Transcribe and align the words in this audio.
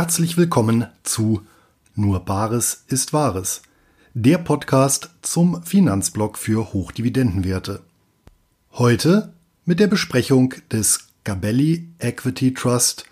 herzlich 0.00 0.38
willkommen 0.38 0.86
zu 1.02 1.42
Nur 1.94 2.20
Bares 2.20 2.84
ist 2.88 3.12
Wahres, 3.12 3.60
der 4.14 4.38
Podcast 4.38 5.10
zum 5.20 5.62
Finanzblock 5.62 6.38
für 6.38 6.72
Hochdividendenwerte. 6.72 7.82
Heute 8.72 9.34
mit 9.66 9.78
der 9.78 9.88
Besprechung 9.88 10.54
des 10.72 11.10
Gabelli 11.24 11.86
Equity 11.98 12.54
Trust 12.54 13.04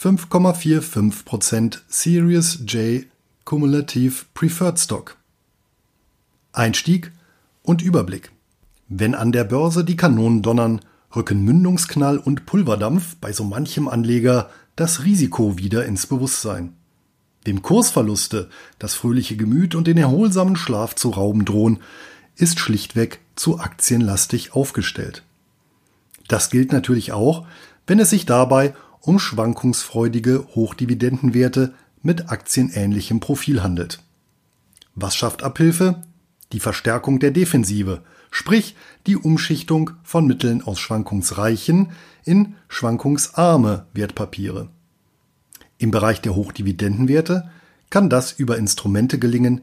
5,45% 0.00 1.80
Series 1.88 2.60
J 2.68 3.06
Cumulative 3.44 4.26
Preferred 4.32 4.78
Stock. 4.78 5.16
Einstieg 6.52 7.10
und 7.64 7.82
Überblick. 7.82 8.30
Wenn 8.86 9.16
an 9.16 9.32
der 9.32 9.42
Börse 9.42 9.84
die 9.84 9.96
Kanonen 9.96 10.42
donnern, 10.42 10.82
rücken 11.16 11.42
Mündungsknall 11.42 12.16
und 12.16 12.46
Pulverdampf 12.46 13.16
bei 13.16 13.32
so 13.32 13.42
manchem 13.42 13.88
Anleger 13.88 14.48
das 14.78 15.02
Risiko 15.02 15.58
wieder 15.58 15.86
ins 15.86 16.06
Bewusstsein. 16.06 16.72
Dem 17.48 17.62
Kursverluste, 17.62 18.48
das 18.78 18.94
fröhliche 18.94 19.36
Gemüt 19.36 19.74
und 19.74 19.88
den 19.88 19.98
erholsamen 19.98 20.54
Schlaf 20.54 20.94
zu 20.94 21.10
rauben 21.10 21.44
drohen, 21.44 21.80
ist 22.36 22.60
schlichtweg 22.60 23.18
zu 23.34 23.58
aktienlastig 23.58 24.52
aufgestellt. 24.52 25.24
Das 26.28 26.48
gilt 26.48 26.70
natürlich 26.70 27.10
auch, 27.10 27.44
wenn 27.88 27.98
es 27.98 28.10
sich 28.10 28.24
dabei 28.24 28.72
um 29.00 29.18
schwankungsfreudige 29.18 30.46
Hochdividendenwerte 30.54 31.74
mit 32.02 32.30
aktienähnlichem 32.30 33.18
Profil 33.18 33.64
handelt. 33.64 33.98
Was 34.94 35.16
schafft 35.16 35.42
Abhilfe? 35.42 36.04
Die 36.52 36.60
Verstärkung 36.60 37.18
der 37.18 37.32
Defensive, 37.32 38.02
sprich 38.30 38.76
die 39.06 39.16
Umschichtung 39.16 39.90
von 40.02 40.26
Mitteln 40.26 40.62
aus 40.62 40.78
schwankungsreichen 40.78 41.90
in 42.24 42.54
schwankungsarme 42.68 43.86
Wertpapiere. 43.94 44.68
Im 45.78 45.90
Bereich 45.90 46.20
der 46.20 46.34
Hochdividendenwerte 46.34 47.50
kann 47.90 48.10
das 48.10 48.32
über 48.32 48.58
Instrumente 48.58 49.18
gelingen, 49.18 49.62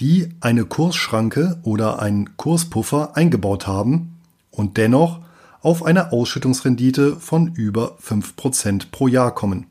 die 0.00 0.28
eine 0.40 0.64
Kursschranke 0.64 1.58
oder 1.62 2.00
einen 2.00 2.36
Kurspuffer 2.36 3.16
eingebaut 3.16 3.66
haben 3.66 4.18
und 4.50 4.76
dennoch 4.76 5.20
auf 5.60 5.82
eine 5.82 6.12
Ausschüttungsrendite 6.12 7.16
von 7.16 7.54
über 7.54 7.96
5% 7.98 8.90
pro 8.90 9.08
Jahr 9.08 9.34
kommen. 9.34 9.66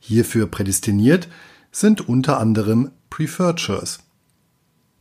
Hierfür 0.00 0.46
prädestiniert 0.46 1.28
sind 1.72 2.08
unter 2.08 2.38
anderem 2.38 2.90
Preferred 3.10 3.60
Shares. 3.60 4.00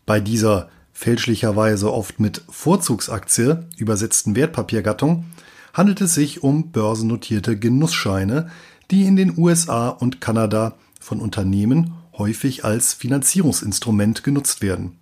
Bei 0.06 0.20
dieser 0.20 0.70
fälschlicherweise 0.98 1.94
oft 1.94 2.20
mit 2.20 2.42
Vorzugsaktie 2.50 3.68
übersetzten 3.78 4.36
Wertpapiergattung 4.36 5.26
handelt 5.72 6.02
es 6.02 6.16
sich 6.16 6.42
um 6.42 6.72
börsennotierte 6.72 7.56
Genussscheine, 7.56 8.50
die 8.90 9.04
in 9.04 9.16
den 9.16 9.38
USA 9.38 9.90
und 9.90 10.22
Kanada 10.22 10.74
von 11.00 11.22
Unternehmen 11.22 11.94
häufig 12.18 12.66
als 12.66 12.96
Finanzierungsinstrument 12.96 14.24
genutzt 14.24 14.64
werden. 14.64 14.98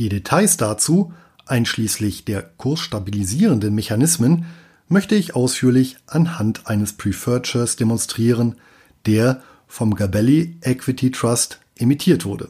Die 0.00 0.08
Details 0.08 0.56
dazu, 0.56 1.12
einschließlich 1.46 2.24
der 2.24 2.42
kursstabilisierenden 2.42 3.72
Mechanismen, 3.72 4.46
möchte 4.88 5.14
ich 5.14 5.36
ausführlich 5.36 5.96
anhand 6.08 6.66
eines 6.66 6.94
Preferred 6.94 7.46
Shares 7.46 7.76
demonstrieren, 7.76 8.56
der 9.06 9.44
vom 9.68 9.94
Gabelli 9.94 10.56
Equity 10.62 11.12
Trust 11.12 11.60
emittiert 11.76 12.24
wurde. 12.24 12.48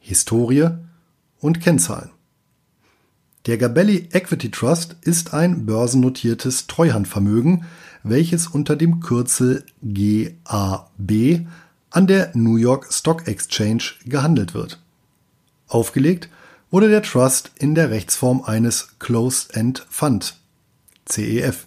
Historie 0.00 0.70
und 1.40 1.60
Kennzahlen. 1.60 2.10
Der 3.46 3.56
Gabelli 3.56 4.08
Equity 4.12 4.50
Trust 4.50 4.96
ist 5.02 5.32
ein 5.32 5.64
börsennotiertes 5.64 6.66
Treuhandvermögen, 6.66 7.64
welches 8.02 8.46
unter 8.46 8.76
dem 8.76 9.00
Kürzel 9.00 9.64
GAB 9.82 11.46
an 11.90 12.06
der 12.06 12.30
New 12.34 12.56
York 12.56 12.92
Stock 12.92 13.26
Exchange 13.26 13.84
gehandelt 14.04 14.54
wird. 14.54 14.80
Aufgelegt 15.66 16.28
wurde 16.70 16.88
der 16.88 17.02
Trust 17.02 17.52
in 17.56 17.74
der 17.74 17.90
Rechtsform 17.90 18.42
eines 18.42 18.98
Closed-End 18.98 19.86
Fund 19.88 20.36
CEF 21.06 21.66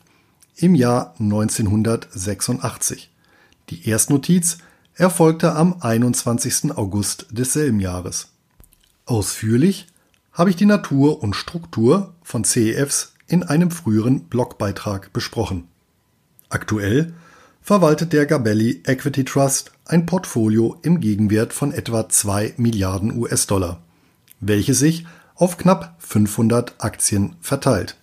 im 0.56 0.76
Jahr 0.76 1.16
1986. 1.20 3.10
Die 3.70 3.88
Erstnotiz 3.90 4.60
erfolgte 4.94 5.56
am 5.56 5.78
21. 5.82 6.78
August 6.78 7.28
desselben 7.32 7.80
Jahres. 7.80 8.31
Ausführlich 9.06 9.88
habe 10.32 10.50
ich 10.50 10.56
die 10.56 10.66
Natur 10.66 11.22
und 11.22 11.36
Struktur 11.36 12.14
von 12.24 12.44
CEFs 12.44 13.14
in 13.28 13.44
einem 13.44 13.72
früheren 13.72 14.26
Blogbeitrag 14.26 15.12
besprochen. 15.14 15.68
Aktuell 16.50 17.14
verwaltet 17.62 18.14
der 18.14 18.26
Gabelli 18.26 18.82
Equity 18.86 19.24
Trust 19.24 19.72
ein 19.86 20.06
Portfolio 20.06 20.78
im 20.82 21.00
Gegenwert 21.00 21.54
von 21.54 21.72
etwa 21.72 22.10
2 22.10 22.56
Milliarden 22.58 23.18
US-Dollar, 23.18 23.82
welches 24.40 24.80
sich 24.80 25.06
auf 25.36 25.58
knapp 25.58 25.96
500 26.00 26.76
Aktien 26.80 27.36
verteilt. 27.42 27.98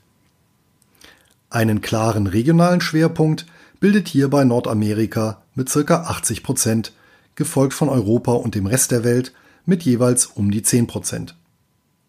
Einen 1.50 1.80
klaren 1.80 2.26
regionalen 2.26 2.80
Schwerpunkt 2.80 3.46
bildet 3.80 4.08
hierbei 4.08 4.44
Nordamerika 4.44 5.42
mit 5.54 5.70
ca. 5.70 6.02
80 6.02 6.42
Prozent, 6.42 6.92
gefolgt 7.34 7.74
von 7.74 7.88
Europa 7.88 8.32
und 8.32 8.54
dem 8.54 8.66
Rest 8.66 8.90
der 8.90 9.04
Welt 9.04 9.32
mit 9.68 9.82
jeweils 9.82 10.26
um 10.26 10.50
die 10.50 10.62
10 10.62 10.86
Prozent. 10.86 11.36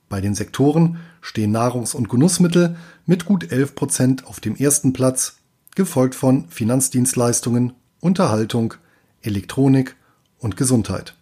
Bei 0.08 0.22
den 0.22 0.34
Sektoren 0.34 0.98
stehen 1.22 1.52
Nahrungs- 1.52 1.94
und 1.94 2.10
Genussmittel 2.10 2.78
mit 3.06 3.26
gut 3.26 3.52
11 3.52 3.76
Prozent 3.76 4.26
auf 4.26 4.40
dem 4.40 4.56
ersten 4.56 4.94
Platz, 4.94 5.38
gefolgt 5.76 6.16
von 6.16 6.48
Finanzdienstleistungen, 6.50 7.74
Unterhaltung, 8.00 8.76
Elektronik 9.22 9.96
und 10.40 10.56
Gesundheit. 10.56 11.16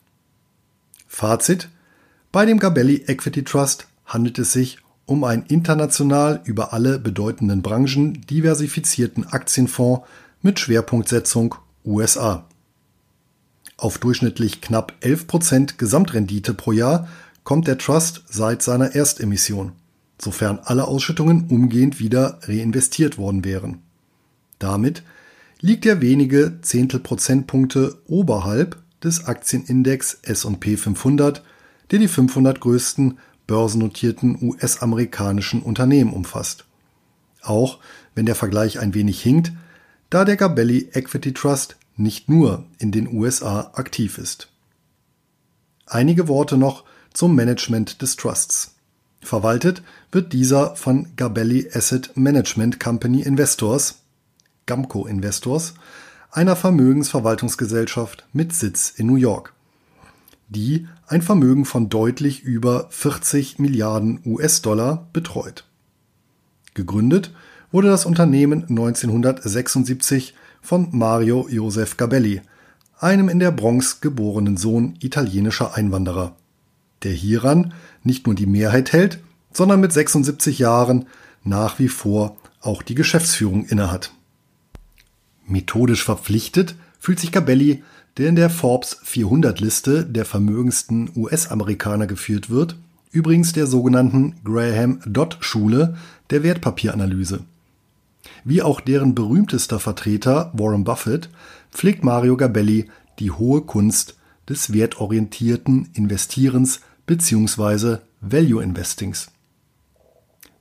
Fazit: 1.08 1.70
Bei 2.32 2.46
dem 2.46 2.60
Gabelli 2.60 3.04
Equity 3.08 3.44
Trust 3.44 3.88
handelt 4.06 4.38
es 4.38 4.54
sich 4.54 4.78
um 5.06 5.24
einen 5.24 5.44
international 5.48 6.42
über 6.46 6.72
alle 6.72 7.00
bedeutenden 7.00 7.64
Branchen 7.64 8.22
diversifizierten 8.30 9.26
Aktienfonds 9.26 10.06
mit 10.42 10.60
Schwerpunktsetzung 10.60 11.56
USA. 11.84 12.46
Auf 13.78 14.00
durchschnittlich 14.00 14.62
knapp 14.62 14.94
11% 15.02 15.78
Gesamtrendite 15.78 16.56
pro 16.56 16.72
Jahr 16.72 17.08
kommt 17.44 17.68
der 17.68 17.78
Trust 17.78 18.24
seit 18.28 18.64
seiner 18.64 18.96
Erstemission, 18.96 19.74
sofern 20.20 20.60
alle 20.64 20.88
Ausschüttungen 20.88 21.46
umgehend 21.50 22.00
wieder 22.00 22.40
reinvestiert 22.42 23.20
worden 23.20 23.46
wären. 23.46 23.84
Damit 24.58 25.04
liegt 25.62 25.86
er 25.86 26.02
wenige 26.02 26.60
Zehntelprozentpunkte 26.62 28.00
oberhalb 28.08 28.82
des 29.04 29.26
Aktienindex 29.26 30.20
S&P 30.24 30.76
500, 30.76 31.44
der 31.92 32.00
die 32.00 32.08
500 32.08 32.60
größten 32.60 33.20
börsennotierten 33.46 34.40
US-amerikanischen 34.42 35.62
Unternehmen 35.62 36.14
umfasst. 36.14 36.66
Auch 37.42 37.78
wenn 38.16 38.26
der 38.26 38.36
Vergleich 38.36 38.80
ein 38.80 38.96
wenig 38.96 39.22
hinkt, 39.22 39.54
da 40.10 40.26
der 40.26 40.36
Gabelli 40.36 40.90
Equity 40.94 41.34
Trust 41.34 41.78
nicht 41.98 42.30
nur 42.30 42.66
in 42.78 42.92
den 42.92 43.12
USA 43.12 43.72
aktiv 43.74 44.18
ist. 44.18 44.50
Einige 45.86 46.28
Worte 46.28 46.58
noch 46.58 46.84
zum 47.14 47.36
Management 47.36 48.02
des 48.02 48.16
Trusts. 48.16 48.76
Verwaltet 49.22 49.82
wird 50.12 50.32
dieser 50.32 50.76
von 50.76 51.08
Gabelli 51.16 51.70
Asset 51.74 52.16
Management 52.16 52.80
Company 52.80 53.22
Investors, 53.22 54.00
Gamco 54.66 55.08
Investors, 55.08 55.74
einer 56.32 56.56
Vermögensverwaltungsgesellschaft 56.56 58.28
mit 58.32 58.54
Sitz 58.54 58.94
in 58.96 59.08
New 59.08 59.16
York, 59.16 59.54
die 60.50 60.88
ein 61.08 61.22
Vermögen 61.22 61.66
von 61.66 61.90
deutlich 61.90 62.44
über 62.44 62.88
40 62.90 63.60
Milliarden 63.60 64.20
US-Dollar 64.26 65.08
betreut. 65.14 65.66
Gegründet 66.74 67.34
wurde 67.72 67.88
das 67.88 68.06
Unternehmen 68.06 68.64
1976 68.70 70.36
von 70.68 70.90
Mario 70.92 71.48
Josef 71.50 71.96
Gabelli, 71.96 72.42
einem 73.00 73.30
in 73.30 73.40
der 73.40 73.52
Bronx 73.52 74.02
geborenen 74.02 74.58
Sohn 74.58 74.96
italienischer 75.00 75.76
Einwanderer, 75.76 76.36
der 77.04 77.14
hieran 77.14 77.74
nicht 78.04 78.26
nur 78.26 78.36
die 78.36 78.48
Mehrheit 78.48 78.92
hält, 78.92 79.20
sondern 79.54 79.80
mit 79.80 79.94
76 79.94 80.60
Jahren 80.60 81.06
nach 81.46 81.80
wie 81.80 81.88
vor 81.88 82.36
auch 82.60 82.84
die 82.84 82.96
Geschäftsführung 82.96 83.64
innehat. 83.64 84.12
Methodisch 85.46 86.04
verpflichtet 86.04 86.76
fühlt 87.00 87.22
sich 87.22 87.32
Gabelli, 87.32 87.82
der 88.18 88.28
in 88.28 88.36
der 88.36 88.50
Forbes 88.50 89.00
400 89.06 89.62
Liste 89.62 90.06
der 90.06 90.26
vermögendsten 90.26 91.12
US-Amerikaner 91.16 92.08
geführt 92.08 92.50
wird, 92.50 92.76
übrigens 93.12 93.54
der 93.54 93.68
sogenannten 93.68 94.36
Graham 94.44 95.00
Dodd 95.06 95.38
Schule 95.40 95.96
der 96.30 96.44
Wertpapieranalyse. 96.44 97.46
Wie 98.44 98.62
auch 98.62 98.82
deren 98.82 99.16
berühmtester 99.16 99.80
Vertreter 99.80 100.52
Warren 100.54 100.84
Buffett 100.84 101.30
pflegt 101.72 102.04
Mario 102.04 102.38
Gabelli 102.38 102.90
die 103.20 103.32
hohe 103.32 103.62
Kunst 103.62 104.18
des 104.48 104.74
wertorientierten 104.74 105.90
Investierens 105.94 106.82
bzw. 107.06 107.98
Value 108.22 108.64
Investings. 108.64 109.28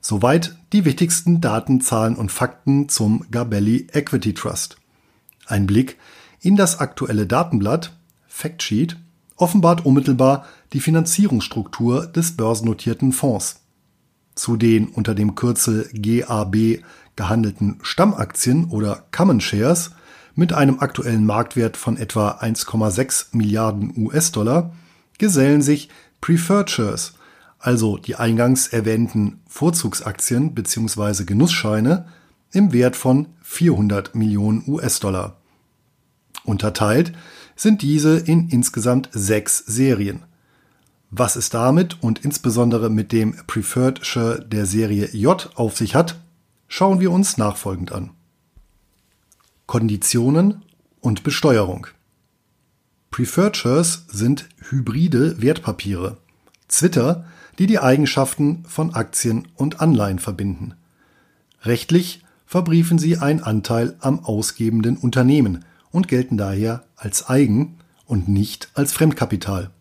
Soweit 0.01 0.55
die 0.73 0.85
wichtigsten 0.85 1.41
Daten, 1.41 1.81
Zahlen 1.81 2.15
und 2.15 2.31
Fakten 2.31 2.87
zum 2.89 3.25
Gabelli 3.31 3.87
Equity 3.91 4.33
Trust. 4.33 4.77
Ein 5.45 5.67
Blick 5.67 5.97
in 6.41 6.55
das 6.55 6.79
aktuelle 6.79 7.25
Datenblatt 7.25 7.93
Factsheet 8.27 8.97
offenbart 9.35 9.85
unmittelbar 9.85 10.45
die 10.73 10.79
Finanzierungsstruktur 10.79 12.07
des 12.07 12.37
börsennotierten 12.37 13.11
Fonds. 13.11 13.61
Zu 14.35 14.55
den 14.55 14.87
unter 14.89 15.15
dem 15.15 15.35
Kürzel 15.35 15.89
GAB 15.93 16.83
gehandelten 17.17 17.79
Stammaktien 17.81 18.65
oder 18.69 19.03
Common 19.11 19.41
Shares 19.41 19.91
mit 20.35 20.53
einem 20.53 20.79
aktuellen 20.79 21.25
Marktwert 21.25 21.75
von 21.75 21.97
etwa 21.97 22.39
1,6 22.39 23.27
Milliarden 23.33 23.93
US-Dollar 23.97 24.71
gesellen 25.17 25.61
sich 25.61 25.89
Preferred 26.21 26.69
Shares, 26.69 27.13
also 27.59 27.97
die 27.97 28.15
eingangs 28.15 28.67
erwähnten 28.67 29.41
Vorzugsaktien 29.47 30.53
bzw. 30.53 31.25
Genussscheine 31.25 32.05
im 32.51 32.71
Wert 32.71 32.95
von 32.95 33.27
400 33.41 34.15
Millionen 34.15 34.63
US-Dollar. 34.67 35.37
Unterteilt 36.43 37.13
sind 37.55 37.81
diese 37.81 38.17
in 38.17 38.49
insgesamt 38.49 39.09
sechs 39.11 39.57
Serien. 39.57 40.23
Was 41.09 41.35
es 41.35 41.49
damit 41.49 42.01
und 42.01 42.23
insbesondere 42.23 42.89
mit 42.89 43.11
dem 43.11 43.35
Preferred 43.47 44.05
Share 44.05 44.45
der 44.45 44.65
Serie 44.65 45.09
J 45.13 45.49
auf 45.55 45.75
sich 45.77 45.95
hat, 45.95 46.19
schauen 46.67 46.99
wir 46.99 47.11
uns 47.11 47.37
nachfolgend 47.37 47.91
an. 47.91 48.11
Konditionen 49.65 50.63
und 51.01 51.23
Besteuerung. 51.23 51.87
Preferred 53.11 53.57
Shares 53.57 54.05
sind 54.07 54.47
hybride 54.69 55.41
Wertpapiere, 55.41 56.17
Zwitter, 56.67 57.25
die 57.57 57.67
die 57.67 57.79
Eigenschaften 57.79 58.63
von 58.65 58.93
Aktien 58.93 59.47
und 59.55 59.81
Anleihen 59.81 60.19
verbinden. 60.19 60.75
Rechtlich 61.63 62.23
verbriefen 62.45 62.99
sie 62.99 63.17
einen 63.17 63.41
Anteil 63.41 63.95
am 63.99 64.23
ausgebenden 64.23 64.97
Unternehmen 64.97 65.65
und 65.91 66.07
gelten 66.07 66.37
daher 66.37 66.83
als 66.95 67.27
Eigen 67.27 67.77
und 68.05 68.27
nicht 68.27 68.69
als 68.73 68.93
Fremdkapital. 68.93 69.71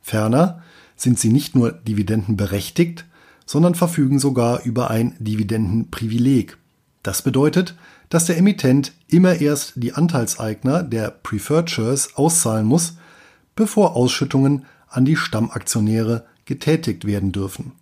Ferner 0.00 0.62
sind 0.96 1.18
sie 1.18 1.30
nicht 1.30 1.54
nur 1.54 1.72
dividendenberechtigt, 1.72 3.04
sondern 3.52 3.74
verfügen 3.74 4.18
sogar 4.18 4.62
über 4.62 4.90
ein 4.90 5.14
Dividendenprivileg. 5.18 6.56
Das 7.02 7.20
bedeutet, 7.20 7.74
dass 8.08 8.24
der 8.24 8.38
Emittent 8.38 8.94
immer 9.08 9.42
erst 9.42 9.74
die 9.76 9.92
Anteilseigner 9.92 10.82
der 10.82 11.10
Preferred 11.10 11.68
Shares 11.68 12.16
auszahlen 12.16 12.64
muss, 12.64 12.96
bevor 13.54 13.94
Ausschüttungen 13.94 14.64
an 14.88 15.04
die 15.04 15.16
Stammaktionäre 15.16 16.24
getätigt 16.46 17.04
werden 17.04 17.30
dürfen. 17.30 17.72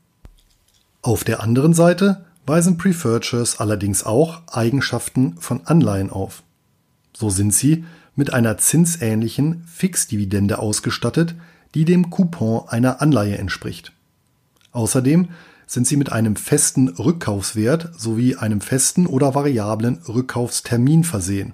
Auf 1.02 1.22
der 1.22 1.40
anderen 1.40 1.72
Seite 1.72 2.24
weisen 2.46 2.76
Preferred 2.76 3.24
Shares 3.24 3.60
allerdings 3.60 4.02
auch 4.02 4.42
Eigenschaften 4.48 5.36
von 5.38 5.64
Anleihen 5.68 6.10
auf. 6.10 6.42
So 7.12 7.30
sind 7.30 7.54
sie 7.54 7.84
mit 8.16 8.32
einer 8.32 8.58
zinsähnlichen 8.58 9.62
Fixdividende 9.68 10.58
ausgestattet, 10.58 11.36
die 11.76 11.84
dem 11.84 12.10
Coupon 12.10 12.68
einer 12.68 13.00
Anleihe 13.00 13.38
entspricht. 13.38 13.92
Außerdem 14.72 15.28
sind 15.70 15.86
sie 15.86 15.96
mit 15.96 16.10
einem 16.10 16.34
festen 16.34 16.88
Rückkaufswert 16.88 17.90
sowie 17.96 18.34
einem 18.34 18.60
festen 18.60 19.06
oder 19.06 19.36
variablen 19.36 19.98
Rückkaufstermin 20.08 21.04
versehen. 21.04 21.52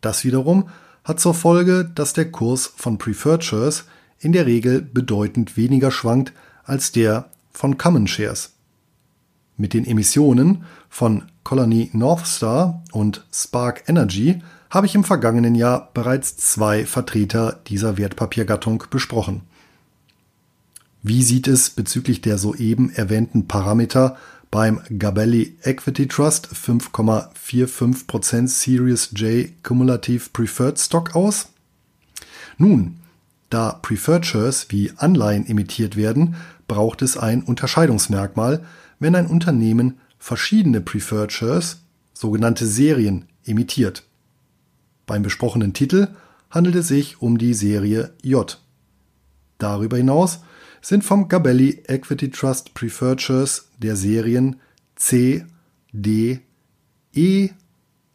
Das 0.00 0.22
wiederum 0.22 0.68
hat 1.02 1.18
zur 1.18 1.34
Folge, 1.34 1.90
dass 1.92 2.12
der 2.12 2.30
Kurs 2.30 2.72
von 2.76 2.98
Preferred 2.98 3.42
Shares 3.42 3.86
in 4.20 4.30
der 4.30 4.46
Regel 4.46 4.80
bedeutend 4.80 5.56
weniger 5.56 5.90
schwankt 5.90 6.32
als 6.62 6.92
der 6.92 7.28
von 7.50 7.76
Common 7.76 8.06
Shares. 8.06 8.52
Mit 9.56 9.74
den 9.74 9.84
Emissionen 9.84 10.62
von 10.88 11.24
Colony 11.42 11.90
Northstar 11.94 12.84
und 12.92 13.26
Spark 13.32 13.88
Energy 13.88 14.40
habe 14.70 14.86
ich 14.86 14.94
im 14.94 15.02
vergangenen 15.02 15.56
Jahr 15.56 15.90
bereits 15.94 16.36
zwei 16.36 16.86
Vertreter 16.86 17.58
dieser 17.66 17.98
Wertpapiergattung 17.98 18.84
besprochen. 18.88 19.40
Wie 21.08 21.22
sieht 21.22 21.46
es 21.46 21.70
bezüglich 21.70 22.20
der 22.20 22.36
soeben 22.36 22.90
erwähnten 22.90 23.46
Parameter 23.46 24.16
beim 24.50 24.80
Gabelli 24.98 25.56
Equity 25.62 26.08
Trust 26.08 26.48
5,45% 26.48 28.48
Series 28.48 29.10
J 29.14 29.52
Cumulative 29.62 30.30
Preferred 30.32 30.80
Stock 30.80 31.14
aus? 31.14 31.50
Nun, 32.58 32.96
da 33.50 33.78
Preferred 33.82 34.26
Shares 34.26 34.66
wie 34.70 34.90
Anleihen 34.96 35.46
emittiert 35.46 35.94
werden, 35.94 36.34
braucht 36.66 37.02
es 37.02 37.16
ein 37.16 37.44
Unterscheidungsmerkmal, 37.44 38.64
wenn 38.98 39.14
ein 39.14 39.28
Unternehmen 39.28 40.00
verschiedene 40.18 40.80
Preferred 40.80 41.30
Shares, 41.30 41.82
sogenannte 42.14 42.66
Serien, 42.66 43.26
emittiert. 43.44 44.02
Beim 45.06 45.22
besprochenen 45.22 45.72
Titel 45.72 46.08
handelt 46.50 46.74
es 46.74 46.88
sich 46.88 47.22
um 47.22 47.38
die 47.38 47.54
Serie 47.54 48.12
J. 48.24 48.60
Darüber 49.58 49.98
hinaus 49.98 50.40
sind 50.80 51.04
vom 51.04 51.28
Gabelli 51.28 51.82
Equity 51.86 52.30
Trust 52.30 52.74
Preferred 52.74 53.20
Shares 53.20 53.68
der 53.78 53.96
Serien 53.96 54.56
C, 54.94 55.44
D, 55.92 56.40
E, 57.12 57.50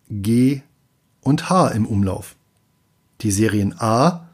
G 0.09 0.61
und 1.21 1.49
H 1.49 1.69
im 1.69 1.85
Umlauf. 1.85 2.35
Die 3.21 3.31
Serien 3.31 3.75
A, 3.79 4.27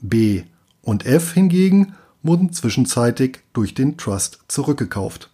B 0.00 0.44
und 0.82 1.06
F 1.06 1.32
hingegen 1.32 1.94
wurden 2.22 2.52
zwischenzeitig 2.52 3.40
durch 3.52 3.74
den 3.74 3.96
Trust 3.96 4.40
zurückgekauft. 4.48 5.30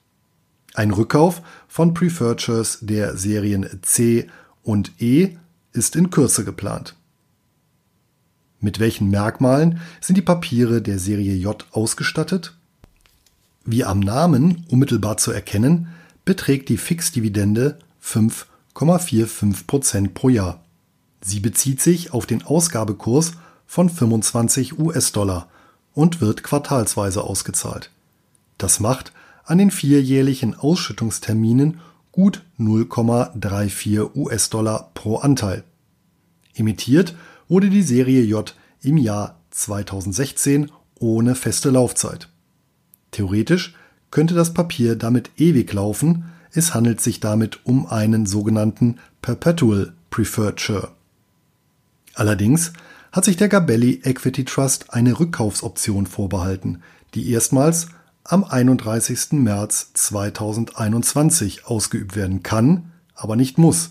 Ein 0.74 0.90
Rückkauf 0.90 1.42
von 1.68 1.94
Preferred 1.94 2.42
Shares 2.42 2.78
der 2.82 3.16
Serien 3.16 3.66
C 3.82 4.28
und 4.62 5.00
E 5.00 5.36
ist 5.72 5.96
in 5.96 6.10
Kürze 6.10 6.44
geplant. 6.44 6.94
Mit 8.66 8.80
welchen 8.80 9.08
Merkmalen 9.10 9.80
sind 10.00 10.16
die 10.16 10.22
Papiere 10.22 10.82
der 10.82 10.98
Serie 10.98 11.36
J 11.36 11.64
ausgestattet? 11.70 12.56
Wie 13.64 13.84
am 13.84 14.00
Namen 14.00 14.64
unmittelbar 14.68 15.18
zu 15.18 15.30
erkennen, 15.30 15.86
beträgt 16.24 16.68
die 16.68 16.76
Fixdividende 16.76 17.78
5,45% 18.02 20.14
pro 20.14 20.30
Jahr. 20.30 20.64
Sie 21.20 21.38
bezieht 21.38 21.80
sich 21.80 22.12
auf 22.12 22.26
den 22.26 22.42
Ausgabekurs 22.42 23.34
von 23.68 23.88
25 23.88 24.80
US-Dollar 24.80 25.48
und 25.94 26.20
wird 26.20 26.42
quartalsweise 26.42 27.22
ausgezahlt. 27.22 27.92
Das 28.58 28.80
macht 28.80 29.12
an 29.44 29.58
den 29.58 29.70
vierjährlichen 29.70 30.56
Ausschüttungsterminen 30.56 31.78
gut 32.10 32.42
0,34 32.58 34.16
US-Dollar 34.16 34.90
pro 34.94 35.18
Anteil. 35.18 35.62
Emittiert 36.56 37.14
wurde 37.48 37.70
die 37.70 37.82
Serie 37.82 38.22
J 38.22 38.54
im 38.82 38.96
Jahr 38.96 39.40
2016 39.50 40.70
ohne 40.98 41.34
feste 41.34 41.70
Laufzeit. 41.70 42.28
Theoretisch 43.10 43.74
könnte 44.10 44.34
das 44.34 44.54
Papier 44.54 44.96
damit 44.96 45.30
ewig 45.36 45.72
laufen, 45.72 46.24
es 46.52 46.74
handelt 46.74 47.00
sich 47.00 47.20
damit 47.20 47.60
um 47.64 47.86
einen 47.86 48.26
sogenannten 48.26 48.98
Perpetual 49.20 49.92
Preferred. 50.10 50.90
Allerdings 52.14 52.72
hat 53.12 53.24
sich 53.24 53.36
der 53.36 53.48
Gabelli 53.48 54.00
Equity 54.04 54.44
Trust 54.44 54.92
eine 54.94 55.18
Rückkaufsoption 55.18 56.06
vorbehalten, 56.06 56.82
die 57.14 57.30
erstmals 57.30 57.88
am 58.24 58.44
31. 58.44 59.32
März 59.32 59.90
2021 59.94 61.66
ausgeübt 61.66 62.16
werden 62.16 62.42
kann, 62.42 62.92
aber 63.14 63.36
nicht 63.36 63.58
muss. 63.58 63.90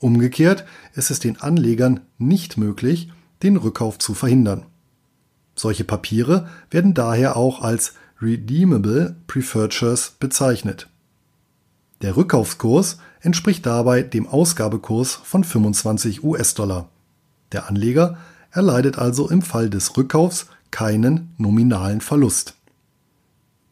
Umgekehrt 0.00 0.64
ist 0.94 1.10
es 1.10 1.18
den 1.18 1.40
Anlegern 1.40 2.00
nicht 2.18 2.56
möglich, 2.56 3.10
den 3.42 3.56
Rückkauf 3.56 3.98
zu 3.98 4.14
verhindern. 4.14 4.66
Solche 5.54 5.84
Papiere 5.84 6.48
werden 6.70 6.94
daher 6.94 7.36
auch 7.36 7.62
als 7.62 7.94
Redeemable 8.20 9.16
Preferred 9.26 9.74
Shares 9.74 10.14
bezeichnet. 10.18 10.88
Der 12.02 12.16
Rückkaufskurs 12.16 12.98
entspricht 13.20 13.66
dabei 13.66 14.02
dem 14.02 14.28
Ausgabekurs 14.28 15.14
von 15.14 15.42
25 15.42 16.22
US-Dollar. 16.22 16.88
Der 17.50 17.68
Anleger 17.68 18.18
erleidet 18.52 18.98
also 18.98 19.28
im 19.28 19.42
Fall 19.42 19.68
des 19.68 19.96
Rückkaufs 19.96 20.46
keinen 20.70 21.34
nominalen 21.38 22.00
Verlust 22.00 22.54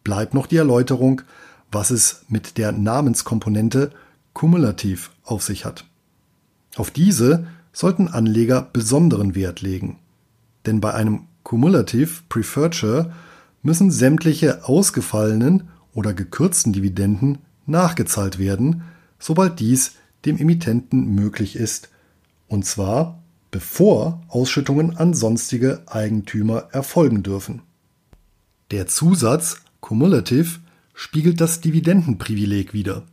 bleibt 0.07 0.35
noch 0.35 0.47
die 0.47 0.57
Erläuterung, 0.57 1.23
was 1.73 1.91
es 1.91 2.23
mit 2.29 2.59
der 2.59 2.71
Namenskomponente 2.71 3.91
kumulativ 4.35 5.11
auf 5.25 5.43
sich 5.43 5.65
hat. 5.65 5.85
Auf 6.77 6.91
diese 6.91 7.47
sollten 7.73 8.09
Anleger 8.09 8.69
besonderen 8.73 9.35
Wert 9.35 9.61
legen. 9.63 9.99
Denn 10.67 10.81
bei 10.81 10.95
einem 10.95 11.25
Cumulative 11.43 12.23
Preferred 12.29 12.75
Share 12.75 13.13
müssen 13.63 13.91
sämtliche 13.91 14.69
ausgefallenen 14.69 15.69
oder 15.93 16.13
gekürzten 16.15 16.73
Dividenden 16.73 17.39
nachgezahlt 17.67 18.39
werden, 18.39 18.83
sobald 19.19 19.59
dies 19.59 19.95
dem 20.25 20.39
Emittenten 20.39 21.15
möglich 21.15 21.57
ist, 21.57 21.89
und 22.49 22.65
zwar 22.65 23.23
bevor 23.51 24.23
Ausschüttungen 24.29 24.97
an 24.97 25.15
sonstige 25.15 25.83
Eigentümer 25.87 26.69
erfolgen 26.73 27.23
dürfen. 27.23 27.63
Der 28.71 28.87
Zusatz 28.87 29.63
Cumulative 29.81 30.59
spiegelt 30.95 31.41
das 31.41 31.61
Dividendenprivileg 31.61 32.75
wider. 32.75 33.05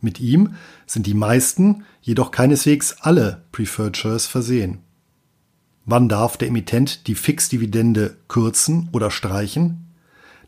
Mit 0.00 0.20
ihm 0.20 0.54
sind 0.86 1.06
die 1.06 1.14
meisten, 1.14 1.84
jedoch 2.02 2.30
keineswegs 2.30 2.96
alle 3.00 3.42
Preferred 3.52 3.96
Shares 3.96 4.26
versehen. 4.26 4.78
Wann 5.84 6.08
darf 6.08 6.36
der 6.36 6.48
Emittent 6.48 7.06
die 7.06 7.14
Fixdividende 7.14 8.16
kürzen 8.28 8.88
oder 8.92 9.10
streichen? 9.10 9.86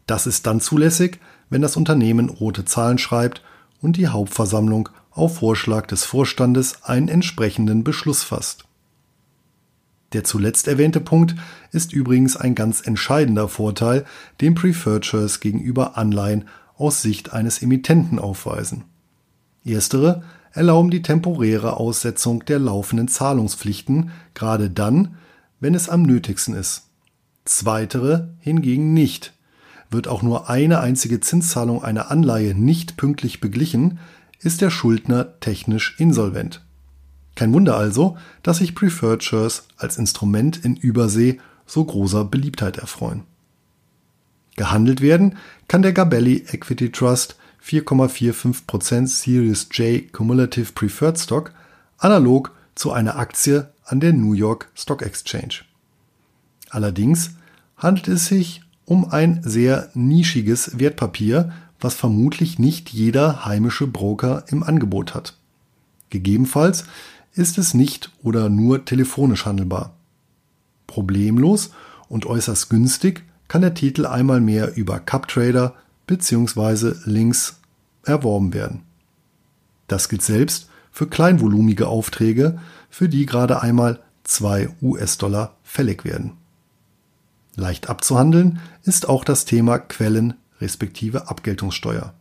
Das 0.07 0.26
ist 0.26 0.47
dann 0.47 0.61
zulässig, 0.61 1.21
wenn 1.49 1.62
das 1.62 1.76
Unternehmen 1.76 2.28
rote 2.28 2.64
Zahlen 2.64 2.99
schreibt 2.99 3.43
und 3.81 3.97
die 3.97 4.09
Hauptversammlung 4.09 4.88
auf 5.11 5.38
Vorschlag 5.38 5.87
des 5.87 6.05
Vorstandes 6.05 6.83
einen 6.85 7.09
entsprechenden 7.09 7.85
Beschluss 7.85 8.23
fasst. 8.23 8.64
Der 10.12 10.25
zuletzt 10.25 10.69
erwähnte 10.69 11.00
Punkt 11.00 11.35
ist 11.71 11.93
übrigens 11.93 12.37
ein 12.37 12.55
ganz 12.55 12.81
entscheidender 12.87 13.49
Vorteil, 13.49 14.07
den 14.40 14.55
Preferred 14.55 15.05
Shares 15.05 15.40
gegenüber 15.40 15.99
Anleihen 15.99 16.49
aus 16.76 17.02
Sicht 17.02 17.33
eines 17.33 17.62
Emittenten 17.62 18.19
aufweisen. 18.19 18.85
Erstere 19.70 20.22
erlauben 20.52 20.90
die 20.90 21.02
temporäre 21.02 21.76
Aussetzung 21.76 22.44
der 22.44 22.58
laufenden 22.58 23.08
Zahlungspflichten, 23.08 24.10
gerade 24.34 24.70
dann, 24.70 25.16
wenn 25.60 25.75
es 25.75 25.88
am 25.88 26.02
nötigsten 26.02 26.54
ist. 26.54 26.84
Zweitere 27.44 28.28
hingegen 28.40 28.92
nicht. 28.92 29.32
Wird 29.90 30.08
auch 30.08 30.22
nur 30.22 30.50
eine 30.50 30.80
einzige 30.80 31.20
Zinszahlung 31.20 31.82
einer 31.82 32.10
Anleihe 32.10 32.54
nicht 32.54 32.96
pünktlich 32.96 33.40
beglichen, 33.40 33.98
ist 34.40 34.60
der 34.60 34.70
Schuldner 34.70 35.40
technisch 35.40 35.96
insolvent. 35.98 36.62
Kein 37.34 37.52
Wunder 37.52 37.76
also, 37.76 38.16
dass 38.42 38.58
sich 38.58 38.75
Preferred 38.75 39.22
Shares 39.22 39.68
als 39.76 39.96
Instrument 39.96 40.64
in 40.64 40.76
Übersee 40.76 41.38
so 41.66 41.84
großer 41.84 42.25
Beliebtheit 42.25 42.78
erfreuen. 42.78 43.22
Gehandelt 44.56 45.00
werden 45.00 45.37
kann 45.68 45.82
der 45.82 45.92
Gabelli 45.92 46.44
Equity 46.48 46.90
Trust 46.90 47.37
4,45% 47.64 49.06
Series 49.06 49.68
J 49.72 50.12
Cumulative 50.12 50.72
Preferred 50.72 51.18
Stock 51.18 51.52
analog 51.98 52.52
zu 52.74 52.92
einer 52.92 53.16
Aktie 53.16 53.68
an 53.84 54.00
der 54.00 54.12
New 54.12 54.32
York 54.32 54.70
Stock 54.74 55.02
Exchange. 55.02 55.64
Allerdings 56.70 57.32
handelt 57.76 58.08
es 58.08 58.26
sich 58.26 58.62
um 58.84 59.10
ein 59.10 59.42
sehr 59.42 59.90
nischiges 59.94 60.78
Wertpapier, 60.78 61.52
was 61.80 61.94
vermutlich 61.94 62.58
nicht 62.58 62.90
jeder 62.90 63.44
heimische 63.44 63.86
Broker 63.86 64.44
im 64.48 64.62
Angebot 64.62 65.14
hat. 65.14 65.34
Gegebenenfalls 66.10 66.84
ist 67.34 67.58
es 67.58 67.74
nicht 67.74 68.10
oder 68.22 68.48
nur 68.48 68.84
telefonisch 68.84 69.46
handelbar. 69.46 69.94
Problemlos 70.86 71.70
und 72.08 72.26
äußerst 72.26 72.70
günstig 72.70 73.24
kann 73.46 73.60
der 73.62 73.74
Titel 73.74 74.06
einmal 74.06 74.40
mehr 74.40 74.76
über 74.76 74.98
CupTrader 75.00 75.74
bzw. 76.08 76.94
Links 77.04 77.60
erworben 78.04 78.52
werden. 78.52 78.82
Das 79.86 80.08
gilt 80.08 80.22
selbst 80.22 80.68
für 80.90 81.06
kleinvolumige 81.06 81.86
Aufträge, 81.86 82.58
für 82.90 83.08
die 83.08 83.24
gerade 83.24 83.62
einmal 83.62 84.00
2 84.24 84.70
US-Dollar 84.82 85.54
fällig 85.62 86.04
werden. 86.04 86.32
Leicht 87.54 87.88
abzuhandeln 87.88 88.60
ist 88.82 89.08
auch 89.08 89.24
das 89.24 89.44
Thema 89.44 89.78
Quellen 89.78 90.34
respektive 90.60 91.28
Abgeltungssteuer. 91.28 92.14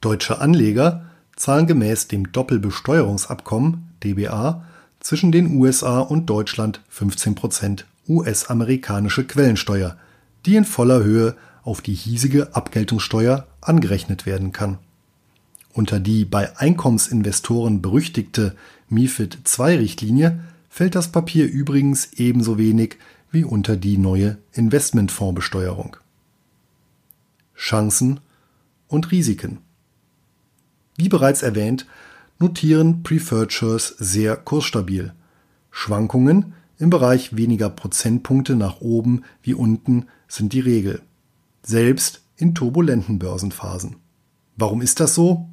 Deutsche 0.00 0.40
Anleger 0.40 1.06
zahlen 1.36 1.66
gemäß 1.66 2.08
dem 2.08 2.32
Doppelbesteuerungsabkommen 2.32 3.88
DBA 4.02 4.64
zwischen 5.00 5.32
den 5.32 5.56
USA 5.56 6.00
und 6.00 6.26
Deutschland 6.26 6.80
15% 6.92 7.84
US-amerikanische 8.08 9.24
Quellensteuer, 9.24 9.96
die 10.44 10.56
in 10.56 10.64
voller 10.64 11.02
Höhe 11.02 11.36
auf 11.62 11.80
die 11.80 11.94
hiesige 11.94 12.54
Abgeltungssteuer 12.54 13.46
angerechnet 13.60 14.26
werden 14.26 14.52
kann. 14.52 14.78
Unter 15.72 16.00
die 16.00 16.24
bei 16.24 16.56
Einkommensinvestoren 16.58 17.80
berüchtigte 17.80 18.54
MiFID 18.88 19.38
II-Richtlinie 19.58 20.40
fällt 20.68 20.94
das 20.94 21.10
Papier 21.10 21.46
übrigens 21.46 22.12
ebenso 22.14 22.58
wenig 22.58 22.98
wie 23.30 23.44
unter 23.44 23.76
die 23.76 23.96
neue 23.96 24.38
Investmentfondsbesteuerung. 24.52 25.96
Chancen 27.56 28.20
und 28.88 29.10
Risiken. 29.10 29.58
Wie 30.96 31.08
bereits 31.08 31.42
erwähnt, 31.42 31.86
notieren 32.38 33.02
Preferred 33.02 33.52
Shares 33.52 33.94
sehr 33.98 34.36
kursstabil. 34.36 35.14
Schwankungen 35.70 36.54
im 36.78 36.90
Bereich 36.90 37.36
weniger 37.36 37.70
Prozentpunkte 37.70 38.56
nach 38.56 38.80
oben 38.80 39.22
wie 39.42 39.54
unten 39.54 40.06
sind 40.28 40.52
die 40.52 40.60
Regel, 40.60 41.00
selbst 41.62 42.22
in 42.36 42.54
turbulenten 42.54 43.18
Börsenphasen. 43.18 43.96
Warum 44.56 44.82
ist 44.82 45.00
das 45.00 45.14
so? 45.14 45.48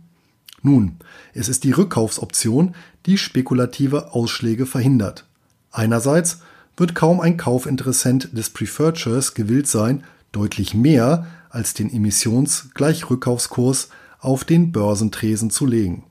Nun, 0.61 0.97
es 1.33 1.47
ist 1.47 1.63
die 1.63 1.71
Rückkaufsoption, 1.71 2.75
die 3.05 3.17
spekulative 3.17 4.13
Ausschläge 4.13 4.65
verhindert. 4.65 5.25
Einerseits 5.71 6.39
wird 6.75 6.95
kaum 6.95 7.19
ein 7.19 7.37
Kaufinteressent 7.37 8.35
des 8.37 8.49
Preferred 8.49 8.97
Shares 8.97 9.33
gewillt 9.33 9.67
sein, 9.67 10.03
deutlich 10.31 10.73
mehr 10.73 11.27
als 11.49 11.73
den 11.73 11.93
Emissionsgleichrückkaufskurs 11.93 13.89
auf 14.19 14.43
den 14.43 14.71
Börsentresen 14.71 15.49
zu 15.49 15.65
legen. 15.65 16.03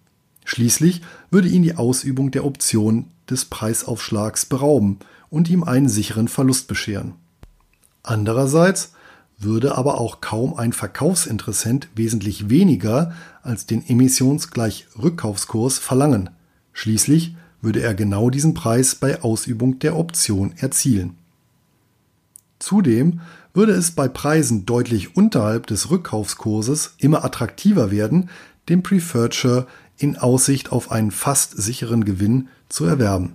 Schließlich 0.45 1.03
würde 1.31 1.49
ihn 1.49 1.63
die 1.63 1.77
Ausübung 1.77 2.31
der 2.31 2.45
Option 2.45 3.07
des 3.29 3.45
Preisaufschlags 3.45 4.47
berauben 4.47 4.99
und 5.29 5.51
ihm 5.51 5.63
einen 5.63 5.89
sicheren 5.89 6.29
Verlust 6.29 6.69
bescheren. 6.69 7.15
Andererseits 8.03 8.93
würde 9.39 9.77
aber 9.77 10.01
auch 10.01 10.21
kaum 10.21 10.55
ein 10.55 10.73
Verkaufsinteressent 10.73 11.89
wesentlich 11.95 12.51
weniger 12.51 13.13
als 13.43 13.67
den 13.67 13.89
Emissionsgleichrückkaufskurs 13.89 15.79
verlangen. 15.79 16.31
Schließlich 16.73 17.37
würde 17.61 17.81
er 17.81 17.95
genau 17.95 18.31
diesen 18.31 18.55
Preis 18.55 18.95
bei 18.95 19.23
Ausübung 19.23 19.79
der 19.79 19.97
Option 19.97 20.55
erzielen. 20.57 21.17
Zudem 22.59 23.21
würde 23.55 23.73
es 23.73 23.93
bei 23.93 24.09
Preisen 24.09 24.67
deutlich 24.67 25.17
unterhalb 25.17 25.67
des 25.67 25.91
Rückkaufskurses 25.91 26.95
immer 26.99 27.25
attraktiver 27.25 27.91
werden, 27.91 28.31
den 28.69 28.83
Preferred 28.83 29.35
Share 29.35 29.67
in 29.97 30.17
Aussicht 30.17 30.71
auf 30.71 30.91
einen 30.93 31.11
fast 31.11 31.57
sicheren 31.57 32.05
Gewinn 32.05 32.49
zu 32.69 32.85
erwerben. 32.85 33.35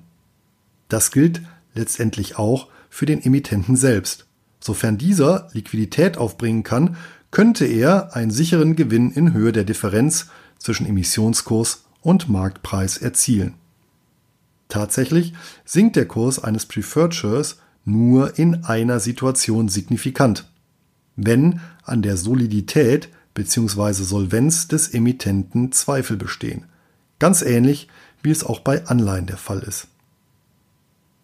Das 0.89 1.11
gilt 1.11 1.41
letztendlich 1.73 2.37
auch 2.37 2.67
für 2.89 3.05
den 3.05 3.21
Emittenten 3.21 3.75
selbst. 3.75 4.25
Sofern 4.63 4.97
dieser 4.97 5.49
Liquidität 5.51 6.17
aufbringen 6.17 6.63
kann, 6.63 6.95
könnte 7.31 7.65
er 7.65 8.15
einen 8.15 8.31
sicheren 8.31 8.77
Gewinn 8.77 9.11
in 9.11 9.33
Höhe 9.33 9.51
der 9.51 9.65
Differenz 9.65 10.27
zwischen 10.57 10.85
Emissionskurs 10.87 11.83
und 11.99 12.29
Marktpreis 12.29 12.95
erzielen. 12.95 13.55
Tatsächlich 14.69 15.33
sinkt 15.65 15.97
der 15.97 16.07
Kurs 16.07 16.41
eines 16.41 16.65
Preferred 16.65 17.13
Shares 17.13 17.57
nur 17.83 18.39
in 18.39 18.63
einer 18.63 19.01
Situation 19.01 19.67
signifikant, 19.67 20.49
wenn 21.17 21.59
an 21.83 22.01
der 22.01 22.15
Solidität 22.15 23.09
bzw. 23.33 23.91
Solvenz 23.91 24.69
des 24.69 24.93
Emittenten 24.93 25.73
Zweifel 25.73 26.15
bestehen. 26.15 26.67
Ganz 27.19 27.41
ähnlich 27.41 27.89
wie 28.21 28.31
es 28.31 28.45
auch 28.45 28.61
bei 28.61 28.85
Anleihen 28.87 29.25
der 29.25 29.35
Fall 29.35 29.59
ist. 29.59 29.89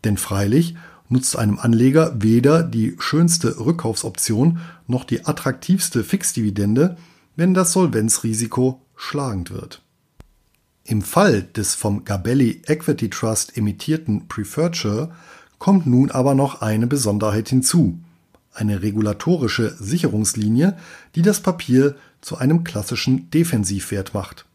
Denn 0.03 0.17
freilich 0.17 0.75
nutzt 1.09 1.35
einem 1.35 1.59
Anleger 1.59 2.13
weder 2.21 2.63
die 2.63 2.95
schönste 2.99 3.59
Rückkaufsoption 3.59 4.59
noch 4.87 5.03
die 5.03 5.25
attraktivste 5.25 6.03
Fixdividende, 6.03 6.97
wenn 7.35 7.53
das 7.53 7.73
Solvenzrisiko 7.73 8.81
schlagend 8.95 9.51
wird. 9.51 9.81
Im 10.83 11.01
Fall 11.01 11.43
des 11.43 11.75
vom 11.75 12.05
Gabelli 12.05 12.61
Equity 12.65 13.09
Trust 13.09 13.57
emittierten 13.57 14.27
Preferred 14.27 14.75
Share 14.75 15.11
kommt 15.57 15.85
nun 15.85 16.09
aber 16.09 16.33
noch 16.33 16.61
eine 16.61 16.87
Besonderheit 16.87 17.49
hinzu. 17.49 17.99
Eine 18.53 18.81
regulatorische 18.81 19.75
Sicherungslinie, 19.79 20.77
die 21.15 21.21
das 21.21 21.41
Papier 21.41 21.95
zu 22.21 22.37
einem 22.37 22.63
klassischen 22.63 23.29
Defensivwert 23.29 24.13
macht. 24.13 24.45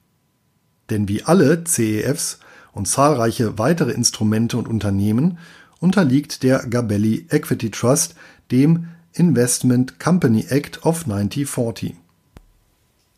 Denn 0.90 1.08
wie 1.08 1.22
alle 1.22 1.64
CEFs 1.64 2.38
und 2.72 2.88
zahlreiche 2.88 3.58
weitere 3.58 3.92
Instrumente 3.92 4.56
und 4.56 4.68
Unternehmen 4.68 5.38
unterliegt 5.84 6.42
der 6.42 6.60
Gabelli 6.60 7.26
Equity 7.28 7.70
Trust 7.70 8.14
dem 8.50 8.88
Investment 9.12 10.00
Company 10.00 10.46
Act 10.48 10.86
of 10.86 11.04
1940. 11.04 11.94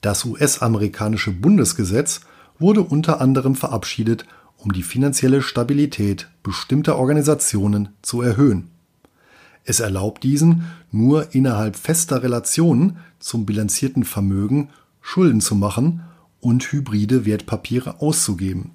Das 0.00 0.24
US-amerikanische 0.24 1.30
Bundesgesetz 1.30 2.22
wurde 2.58 2.82
unter 2.82 3.20
anderem 3.20 3.54
verabschiedet, 3.54 4.26
um 4.56 4.72
die 4.72 4.82
finanzielle 4.82 5.42
Stabilität 5.42 6.28
bestimmter 6.42 6.98
Organisationen 6.98 7.90
zu 8.02 8.20
erhöhen. 8.20 8.68
Es 9.62 9.78
erlaubt 9.78 10.24
diesen, 10.24 10.64
nur 10.90 11.36
innerhalb 11.36 11.76
fester 11.76 12.24
Relationen 12.24 12.96
zum 13.20 13.46
bilanzierten 13.46 14.02
Vermögen 14.02 14.70
Schulden 15.00 15.40
zu 15.40 15.54
machen 15.54 16.02
und 16.40 16.72
hybride 16.72 17.26
Wertpapiere 17.26 18.00
auszugeben. 18.00 18.72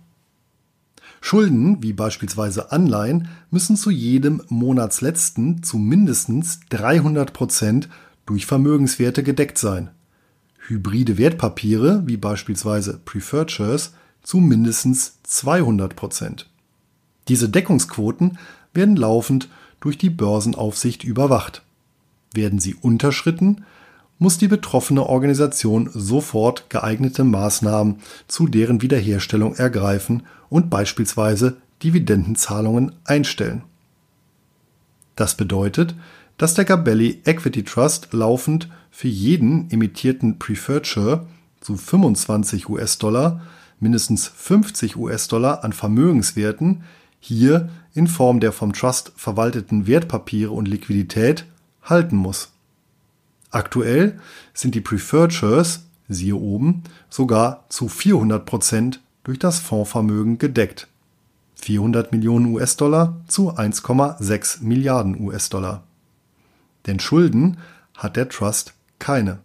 Schulden, 1.21 1.81
wie 1.83 1.93
beispielsweise 1.93 2.71
Anleihen, 2.71 3.29
müssen 3.51 3.77
zu 3.77 3.91
jedem 3.91 4.41
Monatsletzten 4.49 5.63
zu 5.63 5.77
mindestens 5.77 6.59
300 6.69 7.31
Prozent 7.31 7.87
durch 8.25 8.47
Vermögenswerte 8.47 9.23
gedeckt 9.23 9.59
sein. 9.59 9.91
Hybride 10.67 11.17
Wertpapiere, 11.17 12.03
wie 12.05 12.17
beispielsweise 12.17 12.99
Preferred 13.05 13.51
Shares, 13.51 13.93
zu 14.23 14.37
mindestens 14.37 15.19
200 15.23 15.95
Prozent. 15.95 16.49
Diese 17.27 17.49
Deckungsquoten 17.49 18.37
werden 18.73 18.95
laufend 18.95 19.47
durch 19.79 19.97
die 19.97 20.09
Börsenaufsicht 20.09 21.03
überwacht. 21.03 21.63
Werden 22.33 22.59
sie 22.59 22.75
unterschritten, 22.75 23.63
muss 24.21 24.37
die 24.37 24.47
betroffene 24.47 25.07
Organisation 25.07 25.89
sofort 25.91 26.69
geeignete 26.69 27.23
Maßnahmen 27.23 28.01
zu 28.27 28.45
deren 28.45 28.83
Wiederherstellung 28.83 29.55
ergreifen 29.55 30.27
und 30.47 30.69
beispielsweise 30.69 31.57
Dividendenzahlungen 31.81 32.91
einstellen. 33.03 33.63
Das 35.15 35.35
bedeutet, 35.35 35.95
dass 36.37 36.53
der 36.53 36.65
Gabelli 36.65 37.21
Equity 37.25 37.63
Trust 37.63 38.09
laufend 38.11 38.69
für 38.91 39.07
jeden 39.07 39.71
emittierten 39.71 40.37
Preferred 40.37 40.85
Share 40.85 41.25
zu 41.59 41.75
25 41.75 42.69
US-Dollar 42.69 43.41
mindestens 43.79 44.27
50 44.27 44.97
US-Dollar 44.97 45.63
an 45.63 45.73
Vermögenswerten 45.73 46.83
hier 47.19 47.69
in 47.95 48.05
Form 48.05 48.39
der 48.39 48.51
vom 48.51 48.71
Trust 48.71 49.13
verwalteten 49.15 49.87
Wertpapiere 49.87 50.51
und 50.51 50.67
Liquidität 50.67 51.45
halten 51.81 52.17
muss. 52.17 52.51
Aktuell 53.51 54.19
sind 54.53 54.75
die 54.75 54.81
Preferred 54.81 55.33
Shares, 55.33 55.85
siehe 56.07 56.35
oben, 56.35 56.83
sogar 57.09 57.65
zu 57.69 57.87
400 57.87 58.45
Prozent 58.45 59.01
durch 59.23 59.39
das 59.39 59.59
Fondsvermögen 59.59 60.37
gedeckt. 60.37 60.87
400 61.55 62.11
Millionen 62.11 62.47
US-Dollar 62.47 63.21
zu 63.27 63.51
1,6 63.51 64.63
Milliarden 64.63 65.19
US-Dollar. 65.21 65.83
Denn 66.87 66.99
Schulden 66.99 67.57
hat 67.95 68.15
der 68.15 68.29
Trust 68.29 68.73
keine. 68.97 69.39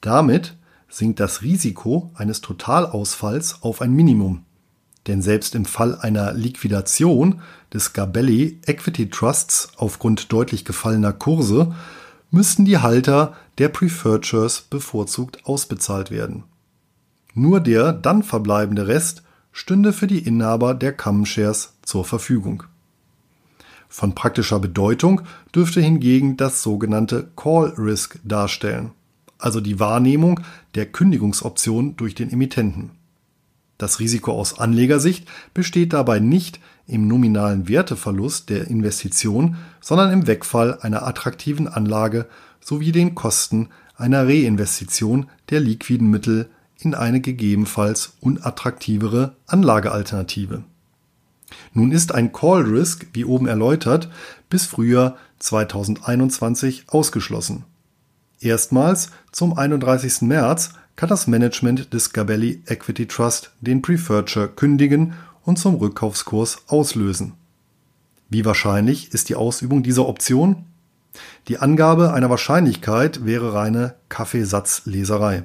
Damit 0.00 0.56
sinkt 0.88 1.20
das 1.20 1.42
Risiko 1.42 2.10
eines 2.14 2.40
Totalausfalls 2.40 3.62
auf 3.62 3.80
ein 3.82 3.92
Minimum. 3.92 4.44
Denn 5.06 5.22
selbst 5.22 5.54
im 5.54 5.64
Fall 5.64 5.96
einer 5.98 6.32
Liquidation 6.32 7.40
des 7.72 7.92
Gabelli 7.92 8.58
Equity 8.66 9.08
Trusts 9.08 9.70
aufgrund 9.76 10.32
deutlich 10.32 10.64
gefallener 10.64 11.12
Kurse 11.12 11.74
müssten 12.30 12.64
die 12.64 12.78
Halter 12.78 13.34
der 13.58 13.68
Preferred 13.68 14.24
Shares 14.24 14.62
bevorzugt 14.62 15.44
ausbezahlt 15.44 16.10
werden. 16.10 16.44
Nur 17.34 17.60
der 17.60 17.92
dann 17.92 18.22
verbleibende 18.22 18.86
Rest 18.86 19.22
stünde 19.52 19.92
für 19.92 20.06
die 20.06 20.20
Inhaber 20.20 20.74
der 20.74 20.92
Common 20.92 21.26
Shares 21.26 21.74
zur 21.82 22.04
Verfügung. 22.04 22.64
Von 23.88 24.14
praktischer 24.14 24.60
Bedeutung 24.60 25.22
dürfte 25.54 25.80
hingegen 25.80 26.36
das 26.36 26.62
sogenannte 26.62 27.28
Call 27.34 27.74
Risk 27.76 28.20
darstellen, 28.22 28.92
also 29.38 29.60
die 29.60 29.80
Wahrnehmung 29.80 30.40
der 30.76 30.86
Kündigungsoption 30.86 31.96
durch 31.96 32.14
den 32.14 32.30
Emittenten. 32.30 32.92
Das 33.80 33.98
Risiko 33.98 34.32
aus 34.32 34.58
Anlegersicht 34.58 35.26
besteht 35.54 35.94
dabei 35.94 36.20
nicht 36.20 36.60
im 36.86 37.08
nominalen 37.08 37.66
Werteverlust 37.66 38.50
der 38.50 38.66
Investition, 38.66 39.56
sondern 39.80 40.12
im 40.12 40.26
Wegfall 40.26 40.78
einer 40.82 41.06
attraktiven 41.06 41.66
Anlage 41.66 42.26
sowie 42.60 42.92
den 42.92 43.14
Kosten 43.14 43.70
einer 43.96 44.28
Reinvestition 44.28 45.30
der 45.48 45.60
liquiden 45.60 46.10
Mittel 46.10 46.50
in 46.78 46.94
eine 46.94 47.22
gegebenenfalls 47.22 48.12
unattraktivere 48.20 49.34
Anlagealternative. 49.46 50.62
Nun 51.72 51.90
ist 51.90 52.12
ein 52.12 52.32
Call 52.32 52.64
Risk, 52.64 53.06
wie 53.14 53.24
oben 53.24 53.46
erläutert, 53.46 54.10
bis 54.50 54.66
Frühjahr 54.66 55.16
2021 55.38 56.84
ausgeschlossen. 56.88 57.64
Erstmals 58.40 59.10
zum 59.32 59.56
31. 59.56 60.20
März 60.20 60.74
kann 61.00 61.08
das 61.08 61.26
Management 61.26 61.94
des 61.94 62.12
Gabelli 62.12 62.62
Equity 62.66 63.06
Trust 63.06 63.52
den 63.62 63.80
Preferred 63.80 64.54
kündigen 64.54 65.14
und 65.46 65.58
zum 65.58 65.76
Rückkaufskurs 65.76 66.58
auslösen. 66.66 67.32
Wie 68.28 68.44
wahrscheinlich 68.44 69.14
ist 69.14 69.30
die 69.30 69.34
Ausübung 69.34 69.82
dieser 69.82 70.06
Option? 70.06 70.66
Die 71.48 71.56
Angabe 71.56 72.12
einer 72.12 72.28
Wahrscheinlichkeit 72.28 73.24
wäre 73.24 73.54
reine 73.54 73.94
Kaffeesatzleserei. 74.10 75.44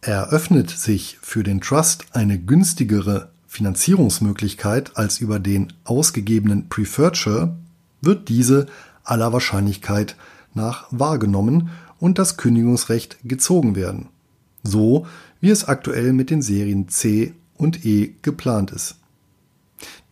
Eröffnet 0.00 0.70
sich 0.70 1.18
für 1.20 1.42
den 1.42 1.60
Trust 1.60 2.06
eine 2.12 2.38
günstigere 2.38 3.30
Finanzierungsmöglichkeit 3.48 4.96
als 4.96 5.18
über 5.18 5.40
den 5.40 5.74
ausgegebenen 5.84 6.70
Preferred 6.70 7.18
Share, 7.18 7.54
wird 8.00 8.30
diese 8.30 8.64
aller 9.04 9.30
Wahrscheinlichkeit 9.30 10.16
nach 10.54 10.86
wahrgenommen 10.90 11.68
und 11.98 12.18
das 12.18 12.38
Kündigungsrecht 12.38 13.18
gezogen 13.24 13.76
werden 13.76 14.08
so 14.62 15.06
wie 15.40 15.50
es 15.50 15.66
aktuell 15.66 16.12
mit 16.12 16.30
den 16.30 16.42
Serien 16.42 16.88
C 16.88 17.34
und 17.56 17.84
E 17.84 18.14
geplant 18.22 18.70
ist. 18.70 18.96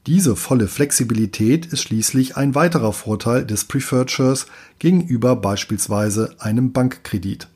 Diese 0.07 0.37
volle 0.37 0.69
Flexibilität 0.69 1.67
ist 1.67 1.83
schließlich 1.83 2.37
ein 2.37 2.55
weiterer 2.55 2.93
Vorteil 2.93 3.45
des 3.45 3.65
Preferred 3.65 4.11
Shares 4.11 4.47
gegenüber 4.79 5.35
beispielsweise 5.35 6.37
einem 6.39 6.73
Bankkredit. 6.73 7.49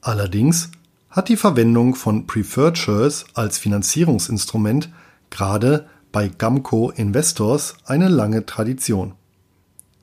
Allerdings 0.00 0.70
hat 1.10 1.28
die 1.28 1.36
Verwendung 1.36 1.94
von 1.94 2.26
Preferred 2.26 2.78
Shares 2.78 3.26
als 3.34 3.58
Finanzierungsinstrument 3.58 4.88
gerade 5.28 5.86
bei 6.12 6.28
Gamco 6.28 6.90
Investors 6.90 7.76
eine 7.84 8.08
lange 8.08 8.46
Tradition. 8.46 9.12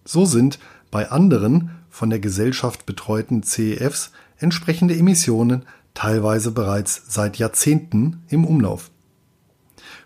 So 0.05 0.25
sind 0.25 0.59
bei 0.91 1.09
anderen 1.09 1.71
von 1.89 2.09
der 2.09 2.19
Gesellschaft 2.19 2.85
betreuten 2.85 3.43
CEFs 3.43 4.11
entsprechende 4.41 4.95
Emissionen 4.95 5.63
teilweise 5.93 6.51
bereits 6.51 7.03
seit 7.07 7.37
Jahrzehnten 7.37 8.23
im 8.29 8.45
Umlauf. 8.45 8.91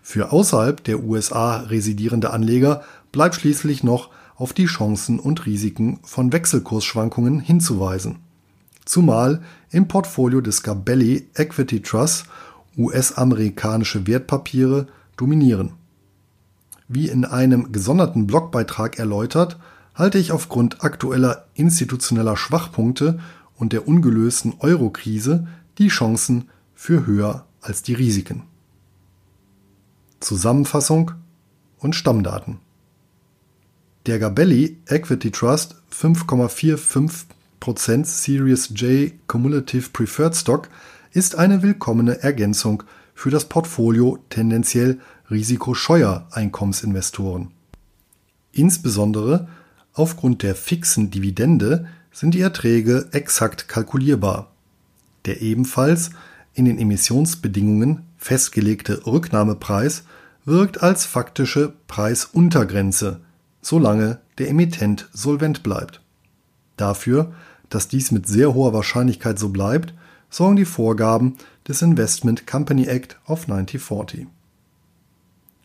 Für 0.02 0.32
außerhalb 0.32 0.82
der 0.84 1.02
USA 1.02 1.58
residierende 1.58 2.30
Anleger 2.30 2.82
bleibt 3.12 3.36
schließlich 3.36 3.82
noch 3.82 4.10
auf 4.36 4.52
die 4.52 4.66
Chancen 4.66 5.18
und 5.18 5.46
Risiken 5.46 6.00
von 6.02 6.32
Wechselkursschwankungen 6.32 7.40
hinzuweisen. 7.40 8.20
Zumal 8.84 9.42
im 9.70 9.88
Portfolio 9.88 10.40
des 10.40 10.62
Gabelli 10.62 11.28
Equity 11.34 11.82
Trust 11.82 12.26
US-amerikanische 12.76 14.06
Wertpapiere 14.06 14.86
dominieren. 15.16 15.72
Wie 16.88 17.08
in 17.08 17.24
einem 17.24 17.72
gesonderten 17.72 18.26
Blogbeitrag 18.26 18.98
erläutert, 18.98 19.58
halte 19.94 20.18
ich 20.18 20.30
aufgrund 20.30 20.84
aktueller 20.84 21.46
institutioneller 21.54 22.36
Schwachpunkte 22.36 23.18
und 23.56 23.72
der 23.72 23.88
ungelösten 23.88 24.54
Euro-Krise 24.60 25.48
die 25.78 25.88
Chancen 25.88 26.48
für 26.74 27.06
höher 27.06 27.46
als 27.60 27.82
die 27.82 27.94
Risiken. 27.94 28.42
Zusammenfassung 30.20 31.12
und 31.78 31.94
Stammdaten. 31.94 32.58
Der 34.06 34.18
Gabelli 34.18 34.78
Equity 34.86 35.30
Trust 35.30 35.76
5,45% 35.92 38.04
Series 38.04 38.70
J 38.74 39.12
Cumulative 39.26 39.90
Preferred 39.90 40.36
Stock 40.36 40.68
ist 41.12 41.36
eine 41.36 41.62
willkommene 41.62 42.22
Ergänzung 42.22 42.82
für 43.14 43.30
das 43.30 43.46
Portfolio 43.46 44.18
tendenziell 44.28 45.00
risikoscheuer 45.30 46.28
Einkommensinvestoren. 46.30 47.50
Insbesondere 48.52 49.48
aufgrund 49.92 50.42
der 50.42 50.54
fixen 50.54 51.10
Dividende 51.10 51.86
sind 52.16 52.32
die 52.32 52.40
Erträge 52.40 53.10
exakt 53.12 53.68
kalkulierbar. 53.68 54.50
Der 55.26 55.42
ebenfalls 55.42 56.12
in 56.54 56.64
den 56.64 56.78
Emissionsbedingungen 56.78 58.06
festgelegte 58.16 59.06
Rücknahmepreis 59.06 60.04
wirkt 60.46 60.82
als 60.82 61.04
faktische 61.04 61.74
Preisuntergrenze, 61.88 63.20
solange 63.60 64.18
der 64.38 64.48
Emittent 64.48 65.10
solvent 65.12 65.62
bleibt. 65.62 66.00
Dafür, 66.78 67.34
dass 67.68 67.88
dies 67.88 68.12
mit 68.12 68.26
sehr 68.26 68.54
hoher 68.54 68.72
Wahrscheinlichkeit 68.72 69.38
so 69.38 69.50
bleibt, 69.50 69.92
sorgen 70.30 70.56
die 70.56 70.64
Vorgaben 70.64 71.36
des 71.68 71.82
Investment 71.82 72.46
Company 72.46 72.86
Act 72.86 73.18
of 73.26 73.42
1940. 73.42 74.26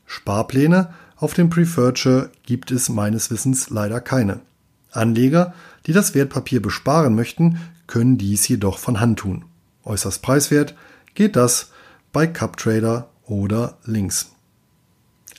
Sparpläne 0.05 0.93
auf 1.15 1.33
dem 1.33 1.49
Preferred 1.49 1.97
Share 1.97 2.29
gibt 2.43 2.71
es 2.71 2.89
meines 2.89 3.31
Wissens 3.31 3.69
leider 3.69 4.01
keine. 4.01 4.41
Anleger 4.91 5.53
die 5.85 5.93
das 5.93 6.13
Wertpapier 6.15 6.61
besparen 6.61 7.15
möchten, 7.15 7.59
können 7.87 8.17
dies 8.17 8.47
jedoch 8.47 8.77
von 8.77 8.99
Hand 8.99 9.19
tun. 9.19 9.45
Äußerst 9.83 10.21
preiswert 10.21 10.75
geht 11.13 11.35
das 11.35 11.71
bei 12.11 12.27
CupTrader 12.27 13.09
oder 13.25 13.77
Links. 13.85 14.31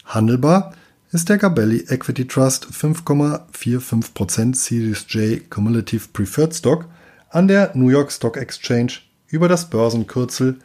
Handelbar 0.04 0.74
ist 1.10 1.28
der 1.28 1.38
Gabelli 1.38 1.84
Equity 1.88 2.26
Trust 2.26 2.66
5,45% 2.66 4.56
Series 4.56 5.06
J 5.08 5.48
Cumulative 5.50 6.08
Preferred 6.12 6.54
Stock 6.54 6.86
an 7.28 7.48
der 7.48 7.72
New 7.74 7.88
York 7.88 8.10
Stock 8.12 8.36
Exchange 8.36 8.94
über 9.28 9.48
das 9.48 9.70
Börsenkürzel 9.70 10.58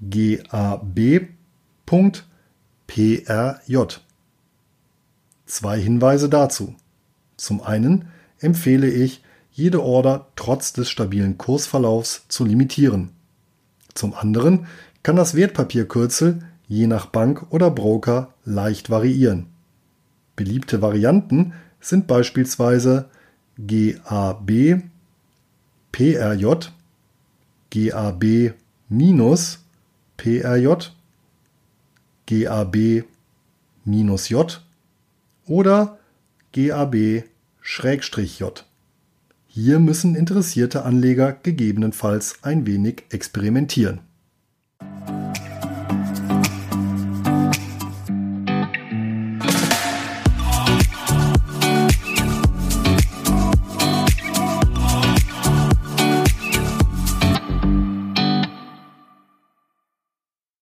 GAB.PRJ. 0.00 1.18
Zwei 5.46 5.80
Hinweise 5.80 6.28
dazu. 6.28 6.74
Zum 7.36 7.62
einen 7.62 8.08
empfehle 8.40 8.88
ich, 8.88 9.22
jede 9.52 9.82
Order 9.82 10.28
trotz 10.36 10.72
des 10.72 10.88
stabilen 10.88 11.38
Kursverlaufs 11.38 12.26
zu 12.28 12.44
limitieren. 12.44 13.10
Zum 13.94 14.14
anderen 14.14 14.66
kann 15.02 15.16
das 15.16 15.34
Wertpapierkürzel 15.34 16.40
je 16.68 16.86
nach 16.86 17.06
Bank 17.06 17.46
oder 17.50 17.70
Broker 17.70 18.34
leicht 18.44 18.90
variieren. 18.90 19.46
Beliebte 20.36 20.82
Varianten 20.82 21.54
sind 21.80 22.06
beispielsweise 22.06 23.08
GAB, 23.66 24.82
PRJ, 25.90 26.46
GAB 27.70 28.24
minus 28.88 29.64
PRJ, 30.16 30.90
GAB 32.26 32.76
minus 33.84 34.28
J 34.28 34.60
oder 35.46 35.98
GAB 36.52 37.24
Schrägstrich 37.70 38.38
J. 38.38 38.64
Hier 39.46 39.78
müssen 39.78 40.14
interessierte 40.14 40.86
Anleger 40.86 41.34
gegebenenfalls 41.34 42.38
ein 42.40 42.66
wenig 42.66 43.04
experimentieren. 43.10 44.00